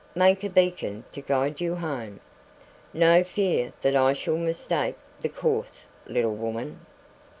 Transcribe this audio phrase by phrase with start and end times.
[0.15, 2.21] "Make a beacon to guide you home."
[2.91, 6.83] "No fear that I shall mistake the course, little woman."